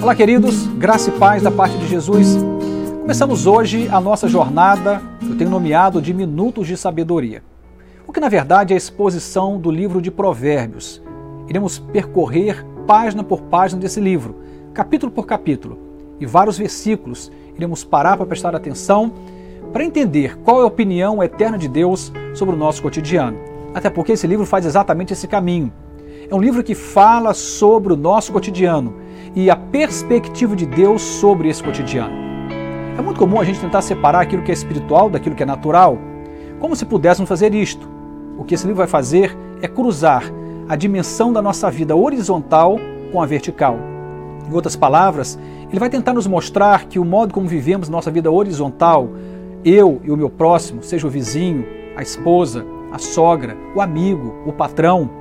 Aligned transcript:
Olá, 0.00 0.14
queridos, 0.14 0.68
graça 0.68 1.10
e 1.10 1.12
paz 1.18 1.42
da 1.42 1.50
parte 1.50 1.76
de 1.76 1.88
Jesus. 1.88 2.36
Começamos 3.00 3.48
hoje 3.48 3.88
a 3.90 4.00
nossa 4.00 4.28
jornada, 4.28 5.02
eu 5.20 5.36
tenho 5.36 5.50
nomeado 5.50 6.00
de 6.00 6.14
Minutos 6.14 6.68
de 6.68 6.76
Sabedoria, 6.76 7.42
o 8.06 8.12
que 8.12 8.20
na 8.20 8.28
verdade 8.28 8.72
é 8.72 8.74
a 8.74 8.78
exposição 8.78 9.58
do 9.58 9.72
livro 9.72 10.00
de 10.00 10.08
Provérbios. 10.08 11.02
Iremos 11.48 11.80
percorrer 11.80 12.64
página 12.86 13.24
por 13.24 13.42
página 13.42 13.80
desse 13.80 14.00
livro, 14.00 14.36
capítulo 14.72 15.10
por 15.10 15.26
capítulo, 15.26 15.76
e 16.20 16.24
vários 16.24 16.56
versículos. 16.56 17.32
Iremos 17.56 17.82
parar 17.82 18.16
para 18.16 18.26
prestar 18.26 18.54
atenção 18.54 19.12
para 19.72 19.84
entender 19.84 20.38
qual 20.38 20.60
é 20.60 20.62
a 20.62 20.66
opinião 20.66 21.20
eterna 21.24 21.58
de 21.58 21.68
Deus 21.68 22.12
sobre 22.34 22.54
o 22.54 22.58
nosso 22.58 22.80
cotidiano. 22.82 23.36
Até 23.74 23.90
porque 23.90 24.12
esse 24.12 24.28
livro 24.28 24.46
faz 24.46 24.64
exatamente 24.64 25.12
esse 25.12 25.26
caminho. 25.26 25.72
É 26.30 26.34
um 26.34 26.40
livro 26.40 26.62
que 26.62 26.74
fala 26.74 27.32
sobre 27.32 27.90
o 27.90 27.96
nosso 27.96 28.34
cotidiano 28.34 28.96
e 29.34 29.48
a 29.48 29.56
perspectiva 29.56 30.54
de 30.54 30.66
Deus 30.66 31.00
sobre 31.00 31.48
esse 31.48 31.64
cotidiano. 31.64 32.12
É 32.98 33.00
muito 33.00 33.18
comum 33.18 33.40
a 33.40 33.44
gente 33.44 33.58
tentar 33.58 33.80
separar 33.80 34.20
aquilo 34.20 34.42
que 34.42 34.50
é 34.50 34.54
espiritual 34.54 35.08
daquilo 35.08 35.34
que 35.34 35.42
é 35.42 35.46
natural, 35.46 35.96
como 36.60 36.76
se 36.76 36.84
pudéssemos 36.84 37.30
fazer 37.30 37.54
isto. 37.54 37.88
O 38.36 38.44
que 38.44 38.54
esse 38.54 38.66
livro 38.66 38.76
vai 38.76 38.86
fazer 38.86 39.34
é 39.62 39.68
cruzar 39.68 40.22
a 40.68 40.76
dimensão 40.76 41.32
da 41.32 41.40
nossa 41.40 41.70
vida 41.70 41.96
horizontal 41.96 42.76
com 43.10 43.22
a 43.22 43.26
vertical. 43.26 43.78
Em 44.46 44.52
outras 44.52 44.76
palavras, 44.76 45.38
ele 45.70 45.80
vai 45.80 45.88
tentar 45.88 46.12
nos 46.12 46.26
mostrar 46.26 46.84
que 46.84 46.98
o 46.98 47.06
modo 47.06 47.32
como 47.32 47.48
vivemos 47.48 47.88
nossa 47.88 48.10
vida 48.10 48.30
horizontal, 48.30 49.08
eu 49.64 49.98
e 50.04 50.10
o 50.10 50.16
meu 50.16 50.28
próximo, 50.28 50.82
seja 50.82 51.06
o 51.06 51.10
vizinho, 51.10 51.64
a 51.96 52.02
esposa, 52.02 52.66
a 52.92 52.98
sogra, 52.98 53.56
o 53.74 53.80
amigo, 53.80 54.34
o 54.44 54.52
patrão, 54.52 55.17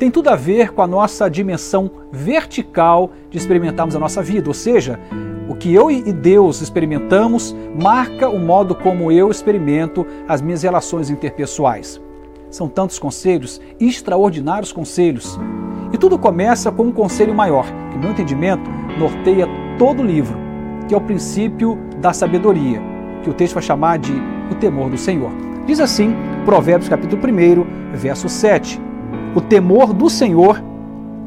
tem 0.00 0.10
tudo 0.10 0.30
a 0.30 0.34
ver 0.34 0.72
com 0.72 0.80
a 0.80 0.86
nossa 0.86 1.28
dimensão 1.28 1.90
vertical 2.10 3.10
de 3.28 3.36
experimentarmos 3.36 3.94
a 3.94 3.98
nossa 3.98 4.22
vida, 4.22 4.48
ou 4.48 4.54
seja, 4.54 4.98
o 5.46 5.54
que 5.54 5.74
eu 5.74 5.90
e 5.90 6.10
Deus 6.10 6.62
experimentamos 6.62 7.54
marca 7.78 8.26
o 8.30 8.38
modo 8.38 8.74
como 8.74 9.12
eu 9.12 9.30
experimento 9.30 10.06
as 10.26 10.40
minhas 10.40 10.62
relações 10.62 11.10
interpessoais. 11.10 12.00
São 12.50 12.66
tantos 12.66 12.98
conselhos, 12.98 13.60
extraordinários 13.78 14.72
conselhos. 14.72 15.38
E 15.92 15.98
tudo 15.98 16.18
começa 16.18 16.72
com 16.72 16.84
um 16.84 16.92
conselho 16.92 17.34
maior, 17.34 17.66
que, 17.90 17.96
no 17.96 18.04
meu 18.04 18.12
entendimento, 18.12 18.70
norteia 18.98 19.46
todo 19.78 20.02
o 20.02 20.06
livro, 20.06 20.38
que 20.88 20.94
é 20.94 20.96
o 20.96 21.02
princípio 21.02 21.78
da 22.00 22.14
sabedoria, 22.14 22.80
que 23.22 23.28
o 23.28 23.34
texto 23.34 23.52
vai 23.52 23.62
chamar 23.62 23.98
de 23.98 24.14
o 24.50 24.54
temor 24.54 24.88
do 24.88 24.96
Senhor. 24.96 25.30
Diz 25.66 25.78
assim, 25.78 26.16
Provérbios 26.46 26.88
capítulo 26.88 27.20
1, 27.22 27.96
verso 27.98 28.30
7. 28.30 28.89
O 29.34 29.40
temor 29.40 29.92
do 29.92 30.10
Senhor 30.10 30.60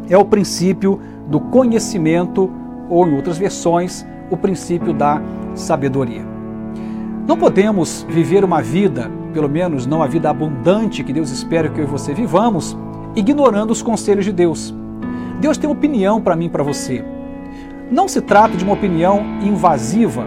é 0.09 0.17
o 0.17 0.25
princípio 0.25 0.99
do 1.27 1.39
conhecimento, 1.39 2.51
ou 2.89 3.07
em 3.07 3.15
outras 3.15 3.37
versões, 3.37 4.05
o 4.29 4.35
princípio 4.35 4.93
da 4.93 5.21
sabedoria. 5.55 6.25
Não 7.25 7.37
podemos 7.37 8.05
viver 8.09 8.43
uma 8.43 8.61
vida, 8.61 9.09
pelo 9.31 9.47
menos 9.47 9.85
não 9.85 10.03
a 10.03 10.07
vida 10.07 10.29
abundante 10.29 11.03
que 11.03 11.13
Deus 11.13 11.31
espera 11.31 11.69
que 11.69 11.79
eu 11.79 11.85
e 11.85 11.87
você 11.87 12.13
vivamos, 12.13 12.77
ignorando 13.15 13.71
os 13.71 13.81
conselhos 13.81 14.25
de 14.25 14.33
Deus. 14.33 14.75
Deus 15.39 15.57
tem 15.57 15.69
opinião 15.69 16.19
para 16.19 16.35
mim 16.35 16.45
e 16.45 16.49
para 16.49 16.63
você. 16.63 17.05
Não 17.89 18.09
se 18.09 18.21
trata 18.21 18.57
de 18.57 18.65
uma 18.65 18.73
opinião 18.73 19.21
invasiva, 19.41 20.25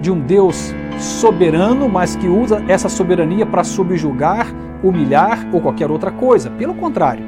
de 0.00 0.10
um 0.10 0.18
Deus 0.18 0.74
soberano, 0.98 1.88
mas 1.88 2.16
que 2.16 2.26
usa 2.26 2.64
essa 2.66 2.88
soberania 2.88 3.46
para 3.46 3.62
subjugar, 3.62 4.52
humilhar 4.88 5.48
ou 5.52 5.60
qualquer 5.60 5.90
outra 5.90 6.10
coisa. 6.10 6.50
Pelo 6.50 6.74
contrário, 6.74 7.24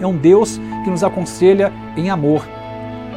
é 0.00 0.06
um 0.06 0.16
Deus 0.16 0.60
que 0.84 0.90
nos 0.90 1.02
aconselha 1.02 1.72
em 1.96 2.10
amor. 2.10 2.46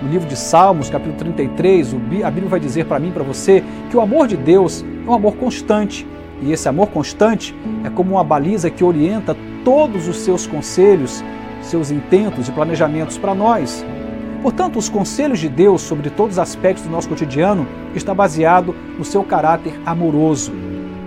No 0.02 0.10
livro 0.10 0.28
de 0.28 0.36
Salmos, 0.36 0.90
capítulo 0.90 1.16
33, 1.18 1.94
a 2.24 2.32
Bíblia 2.32 2.50
vai 2.50 2.60
dizer 2.60 2.86
para 2.86 3.00
mim 3.00 3.12
para 3.12 3.24
você 3.24 3.64
que 3.90 3.98
o 3.98 4.02
amor 4.02 4.28
de 4.28 4.38
Deus 4.38 4.84
é 5.06 5.10
um 5.10 5.14
amor 5.14 5.36
constante. 5.36 6.08
E 6.42 6.52
esse 6.52 6.68
amor 6.68 6.88
constante 6.88 7.56
é 7.84 7.90
como 7.90 8.12
uma 8.12 8.24
baliza 8.24 8.70
que 8.70 8.84
orienta 8.84 9.36
todos 9.64 10.08
os 10.08 10.18
seus 10.18 10.46
conselhos, 10.46 11.24
seus 11.62 11.92
intentos 11.92 12.48
e 12.48 12.52
planejamentos 12.52 13.18
para 13.18 13.34
nós. 13.34 13.86
Portanto, 14.42 14.78
os 14.78 14.90
conselhos 14.90 15.40
de 15.40 15.50
Deus 15.50 15.82
sobre 15.82 16.10
todos 16.10 16.34
os 16.34 16.40
aspectos 16.40 16.84
do 16.84 16.92
nosso 16.92 17.10
cotidiano 17.10 17.66
está 17.96 18.14
baseado 18.14 18.76
no 18.98 19.04
seu 19.04 19.24
caráter 19.24 19.74
amoroso, 19.86 20.54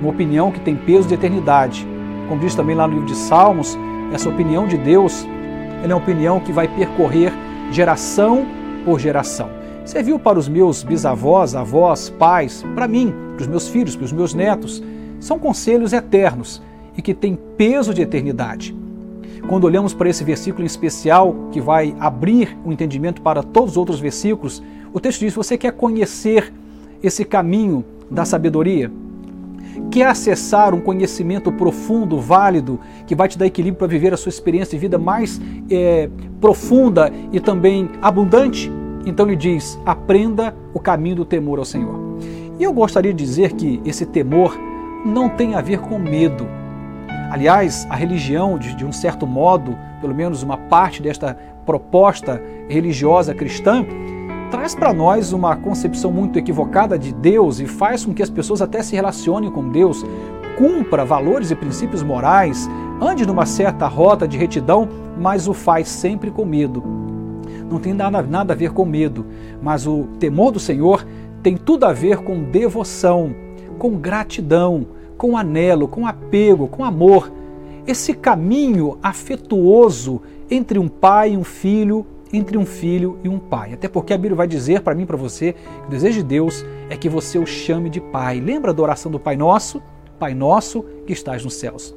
uma 0.01 0.11
opinião 0.11 0.51
que 0.51 0.59
tem 0.59 0.75
peso 0.75 1.07
de 1.07 1.15
eternidade. 1.15 1.87
Como 2.29 2.41
diz 2.41 2.55
também 2.55 2.77
lá 2.77 2.87
no 2.87 2.95
livro 2.95 3.09
de 3.09 3.17
Salmos, 3.17 3.79
essa 4.13 4.29
opinião 4.29 4.67
de 4.67 4.77
Deus 4.77 5.27
é 5.83 5.87
uma 5.87 5.97
opinião 5.97 6.41
que 6.41 6.53
vai 6.53 6.69
percorrer 6.69 7.33
geração 7.71 8.47
por 8.85 8.99
geração. 8.99 9.49
Serviu 9.85 10.19
para 10.19 10.39
os 10.39 10.49
meus 10.49 10.83
bisavós, 10.83 11.55
avós, 11.55 12.11
pais, 12.11 12.65
para 12.75 12.87
mim, 12.87 13.15
para 13.35 13.43
os 13.43 13.47
meus 13.47 13.69
filhos, 13.69 13.97
para 13.97 14.05
os 14.05 14.13
meus 14.13 14.35
netos. 14.35 14.83
São 15.19 15.39
conselhos 15.39 15.93
eternos 15.93 16.63
e 16.97 17.01
que 17.01 17.15
têm 17.15 17.39
peso 17.57 17.95
de 17.95 18.03
eternidade. 18.03 18.77
Quando 19.49 19.65
olhamos 19.65 19.95
para 19.95 20.11
esse 20.11 20.23
versículo 20.23 20.65
em 20.65 20.67
especial, 20.67 21.35
que 21.51 21.61
vai 21.61 21.95
abrir 21.99 22.59
o 22.65 22.73
entendimento 22.73 23.23
para 23.23 23.43
todos 23.43 23.71
os 23.71 23.77
outros 23.79 23.99
versículos, 23.99 24.63
o 24.93 25.01
texto 25.01 25.21
diz: 25.21 25.35
Você 25.35 25.57
quer 25.57 25.73
conhecer 25.73 26.53
esse 27.03 27.25
caminho 27.25 27.85
da 28.11 28.25
sabedoria? 28.25 28.91
Quer 29.91 30.07
acessar 30.07 30.75
um 30.75 30.81
conhecimento 30.81 31.51
profundo, 31.51 32.21
válido, 32.21 32.79
que 33.07 33.15
vai 33.15 33.29
te 33.29 33.39
dar 33.39 33.47
equilíbrio 33.47 33.79
para 33.79 33.87
viver 33.87 34.13
a 34.13 34.17
sua 34.17 34.31
experiência 34.31 34.73
de 34.73 34.79
vida 34.79 34.99
mais 34.99 35.41
é, 35.71 36.09
profunda 36.41 37.11
e 37.33 37.41
também 37.41 37.91
abundante? 38.03 38.71
Então 39.07 39.27
ele 39.27 39.37
diz: 39.37 39.79
aprenda 39.87 40.55
o 40.75 40.81
caminho 40.81 41.17
do 41.17 41.25
temor 41.25 41.59
ao 41.59 41.65
Senhor. 41.65 42.19
E 42.59 42.63
eu 42.63 42.73
gostaria 42.73 43.15
de 43.15 43.25
dizer 43.25 43.53
que 43.53 43.81
esse 43.85 44.05
temor 44.05 44.59
não 45.07 45.29
tem 45.29 45.55
a 45.55 45.61
ver 45.61 45.79
com 45.79 45.99
medo, 45.99 46.47
Aliás, 47.31 47.87
a 47.91 47.95
religião, 47.95 48.59
de, 48.59 48.75
de 48.75 48.87
um 48.87 48.93
certo 48.93 49.27
modo, 49.27 49.77
pelo 50.01 50.15
menos 50.15 50.43
uma 50.43 50.57
parte 50.57 51.03
desta 51.03 51.37
proposta 51.67 52.43
religiosa 52.69 53.35
cristã, 53.35 53.85
traz 54.51 54.75
para 54.75 54.93
nós 54.93 55.33
uma 55.33 55.57
concepção 55.57 56.11
muito 56.11 56.39
equivocada 56.39 56.99
de 56.99 57.13
Deus 57.13 57.61
e 57.61 57.67
faz 57.67 58.05
com 58.05 58.15
que 58.15 58.23
as 58.23 58.31
pessoas 58.31 58.63
até 58.63 58.83
se 58.83 58.95
relacionem 58.95 59.51
com 59.51 59.69
Deus, 59.69 60.05
cumpra 60.57 61.05
valores 61.05 61.51
e 61.51 61.55
princípios 61.55 62.03
morais, 62.03 62.69
ande 63.01 63.27
numa 63.27 63.47
certa 63.47 63.87
rota 63.87 64.27
de 64.27 64.39
retidão, 64.39 64.89
mas 65.19 65.47
o 65.47 65.55
faz 65.55 65.89
sempre 65.89 66.31
com 66.31 66.45
medo. 66.45 66.83
Não 67.71 67.79
tem 67.79 67.93
nada, 67.93 68.23
nada 68.23 68.55
a 68.55 68.57
ver 68.57 68.73
com 68.73 68.85
medo, 68.85 69.27
mas 69.63 69.87
o 69.87 70.05
temor 70.19 70.51
do 70.51 70.59
Senhor 70.59 71.07
tem 71.43 71.57
tudo 71.57 71.85
a 71.85 71.93
ver 71.93 72.19
com 72.19 72.43
devoção, 72.43 73.35
com 73.79 73.97
gratidão, 73.97 74.87
com 75.17 75.37
anelo, 75.37 75.87
com 75.87 76.07
apego, 76.07 76.67
com 76.67 76.85
amor. 76.85 77.31
Esse 77.87 78.15
caminho 78.15 78.99
afetuoso 79.03 80.23
entre 80.51 80.79
um 80.79 80.89
pai 80.89 81.33
e 81.33 81.37
um 81.37 81.45
filho, 81.45 82.07
entre 82.33 82.57
um 82.57 82.67
filho 82.67 83.19
e 83.23 83.29
um 83.29 83.39
pai. 83.39 83.73
Até 83.73 83.89
porque 83.89 84.13
a 84.13 84.17
Bíblia 84.17 84.37
vai 84.37 84.47
dizer 84.47 84.81
para 84.81 84.95
mim 84.95 85.07
para 85.07 85.17
você 85.17 85.53
que 85.53 85.87
o 85.87 85.91
desejo 85.91 86.19
de 86.19 86.25
Deus 86.25 86.65
é 86.91 86.97
que 86.97 87.09
você 87.09 87.39
o 87.39 87.47
chame 87.47 87.91
de 87.91 88.01
pai. 88.01 88.41
Lembra 88.41 88.73
da 88.73 88.83
oração 88.83 89.11
do 89.11 89.19
Pai 89.19 89.37
Nosso? 89.37 89.83
Pai 90.19 90.35
Nosso 90.35 90.85
que 91.07 91.13
estás 91.13 91.45
nos 91.45 91.55
céus. 91.55 91.95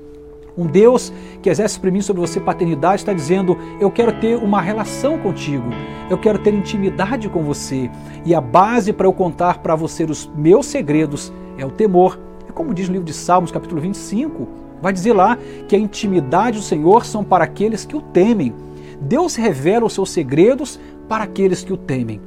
Um 0.57 0.65
Deus 0.67 1.13
que 1.41 1.49
exerce 1.49 1.79
para 1.79 1.89
mim 1.89 2.01
sobre 2.01 2.19
você 2.19 2.39
paternidade 2.39 3.01
está 3.01 3.13
dizendo: 3.13 3.57
Eu 3.79 3.89
quero 3.89 4.11
ter 4.19 4.35
uma 4.35 4.61
relação 4.61 5.17
contigo, 5.17 5.69
eu 6.09 6.17
quero 6.17 6.39
ter 6.39 6.53
intimidade 6.53 7.29
com 7.29 7.41
você. 7.41 7.89
E 8.25 8.35
a 8.35 8.41
base 8.41 8.91
para 8.91 9.07
eu 9.07 9.13
contar 9.13 9.59
para 9.59 9.75
você 9.75 10.03
os 10.03 10.29
meus 10.35 10.65
segredos 10.65 11.31
é 11.57 11.65
o 11.65 11.71
temor 11.71 12.19
é 12.51 12.53
como 12.53 12.73
diz 12.73 12.89
no 12.89 12.93
livro 12.93 13.07
de 13.07 13.13
Salmos, 13.13 13.49
capítulo 13.49 13.79
25, 13.79 14.45
vai 14.81 14.91
dizer 14.91 15.13
lá 15.13 15.37
que 15.69 15.75
a 15.75 15.79
intimidade 15.79 16.57
do 16.57 16.63
Senhor 16.63 17.05
são 17.05 17.23
para 17.23 17.45
aqueles 17.45 17.85
que 17.85 17.95
o 17.95 18.01
temem. 18.01 18.53
Deus 19.01 19.35
revela 19.35 19.85
os 19.85 19.93
seus 19.93 20.11
segredos 20.11 20.79
para 21.09 21.23
aqueles 21.23 21.63
que 21.63 21.73
o 21.73 21.77
temem. 21.77 22.21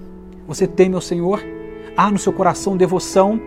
Você 0.47 0.67
teme 0.67 0.97
ao 0.97 1.01
Senhor? 1.01 1.41
Há 1.97 2.11
no 2.11 2.19
seu 2.19 2.33
coração 2.33 2.77
devoção, 2.77 3.41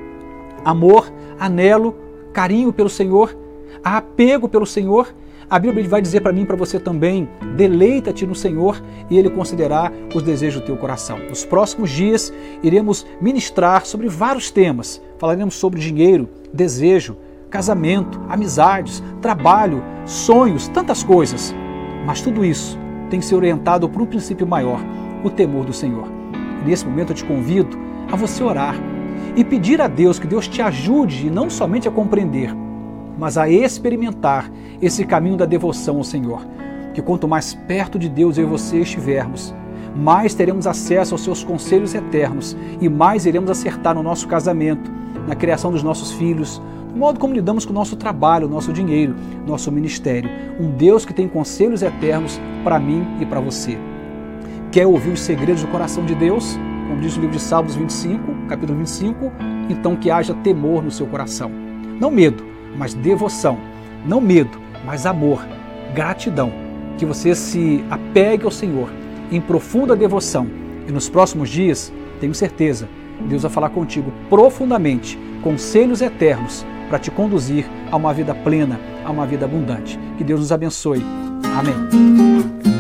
amor, 0.63 1.11
anelo, 1.37 1.93
carinho 2.31 2.71
pelo 2.71 2.89
Senhor? 2.89 3.37
Há 3.83 3.97
apego 3.97 4.47
pelo 4.47 4.65
Senhor? 4.65 5.13
A 5.49 5.59
Bíblia 5.59 5.87
vai 5.87 6.01
dizer 6.01 6.21
para 6.21 6.31
mim 6.31 6.43
e 6.43 6.45
para 6.45 6.55
você 6.55 6.79
também: 6.79 7.27
deleita-te 7.57 8.25
no 8.25 8.33
Senhor 8.33 8.81
e 9.09 9.17
Ele 9.17 9.29
concederá 9.29 9.91
os 10.15 10.23
desejos 10.23 10.61
do 10.61 10.65
teu 10.65 10.77
coração. 10.77 11.19
Nos 11.27 11.45
próximos 11.45 11.89
dias 11.89 12.33
iremos 12.63 13.05
ministrar 13.19 13.85
sobre 13.85 14.07
vários 14.07 14.49
temas. 14.49 15.01
Falaremos 15.17 15.55
sobre 15.55 15.81
dinheiro, 15.81 16.29
desejo, 16.53 17.17
casamento, 17.49 18.21
amizades, 18.29 19.03
trabalho, 19.21 19.83
sonhos, 20.05 20.69
tantas 20.69 21.03
coisas. 21.03 21.53
Mas 22.05 22.21
tudo 22.21 22.45
isso 22.45 22.86
tem 23.07 23.19
que 23.19 23.25
ser 23.25 23.35
orientado 23.35 23.87
por 23.89 24.01
um 24.01 24.05
princípio 24.05 24.45
maior, 24.45 24.79
o 25.23 25.29
temor 25.29 25.65
do 25.65 25.73
Senhor. 25.73 26.07
E 26.63 26.69
nesse 26.69 26.85
momento 26.85 27.11
eu 27.11 27.15
te 27.15 27.25
convido 27.25 27.77
a 28.11 28.15
você 28.15 28.43
orar 28.43 28.75
e 29.35 29.43
pedir 29.43 29.81
a 29.81 29.87
Deus 29.87 30.19
que 30.19 30.27
Deus 30.27 30.47
te 30.47 30.61
ajude 30.61 31.29
não 31.29 31.49
somente 31.49 31.87
a 31.87 31.91
compreender, 31.91 32.55
mas 33.17 33.37
a 33.37 33.49
experimentar 33.49 34.51
esse 34.81 35.03
caminho 35.05 35.37
da 35.37 35.45
devoção 35.45 35.97
ao 35.97 36.03
Senhor. 36.03 36.41
Que 36.93 37.01
quanto 37.01 37.27
mais 37.27 37.53
perto 37.53 37.99
de 37.99 38.09
Deus 38.09 38.37
eu 38.37 38.45
e 38.45 38.49
você 38.49 38.79
estivermos, 38.79 39.53
mais 39.95 40.33
teremos 40.33 40.67
acesso 40.67 41.13
aos 41.13 41.23
seus 41.23 41.43
conselhos 41.43 41.93
eternos 41.93 42.57
e 42.79 42.89
mais 42.89 43.25
iremos 43.25 43.49
acertar 43.49 43.95
no 43.95 44.03
nosso 44.03 44.27
casamento, 44.27 44.91
na 45.27 45.35
criação 45.35 45.71
dos 45.71 45.83
nossos 45.83 46.11
filhos, 46.11 46.61
no 46.97 47.01
modo 47.01 47.19
como 47.19 47.35
lidamos 47.35 47.63
com 47.63 47.71
o 47.71 47.75
nosso 47.75 47.95
trabalho, 47.95 48.49
nosso 48.49 48.73
dinheiro, 48.73 49.15
nosso 49.45 49.71
ministério. 49.71 50.31
Um 50.59 50.71
Deus 50.71 51.05
que 51.05 51.13
tem 51.13 51.27
conselhos 51.27 51.83
eternos 51.83 52.41
para 52.63 52.79
mim 52.79 53.05
e 53.21 53.25
para 53.25 53.39
você. 53.39 53.77
Quer 54.71 54.87
ouvir 54.87 55.11
os 55.11 55.19
segredos 55.19 55.61
do 55.61 55.67
coração 55.67 56.03
de 56.03 56.15
Deus? 56.15 56.57
Como 56.87 56.99
diz 56.99 57.15
o 57.15 57.19
livro 57.21 57.35
de 57.35 57.41
Salmos 57.41 57.75
25, 57.75 58.47
capítulo 58.49 58.79
25, 58.79 59.31
então 59.69 59.95
que 59.95 60.09
haja 60.09 60.33
temor 60.33 60.81
no 60.81 60.89
seu 60.89 61.05
coração. 61.05 61.51
Não 61.99 62.09
medo, 62.09 62.43
mas 62.75 62.95
devoção. 62.95 63.59
Não 64.03 64.19
medo, 64.19 64.57
mas 64.83 65.05
amor, 65.05 65.47
gratidão. 65.93 66.51
Que 66.97 67.05
você 67.05 67.35
se 67.35 67.85
apegue 67.91 68.43
ao 68.43 68.51
Senhor 68.51 68.89
em 69.31 69.39
profunda 69.39 69.95
devoção. 69.95 70.47
E 70.87 70.91
nos 70.91 71.07
próximos 71.07 71.47
dias, 71.47 71.93
tenho 72.19 72.33
certeza, 72.33 72.89
Deus 73.29 73.43
vai 73.43 73.51
falar 73.51 73.69
contigo 73.69 74.11
profundamente, 74.31 75.15
conselhos 75.43 76.01
eternos 76.01 76.65
para 76.87 76.99
te 76.99 77.11
conduzir 77.11 77.65
a 77.91 77.95
uma 77.95 78.13
vida 78.13 78.33
plena, 78.33 78.79
a 79.05 79.11
uma 79.11 79.25
vida 79.25 79.45
abundante. 79.45 79.99
Que 80.17 80.23
Deus 80.23 80.39
nos 80.39 80.51
abençoe. 80.51 81.03
Amém. 81.57 82.76